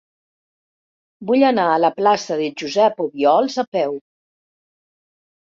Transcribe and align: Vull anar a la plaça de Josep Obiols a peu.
Vull 1.31 1.45
anar 1.49 1.65
a 1.73 1.75
la 1.83 1.91
plaça 1.99 2.39
de 2.41 2.49
Josep 2.63 3.05
Obiols 3.07 3.61
a 3.67 3.69
peu. 3.79 3.95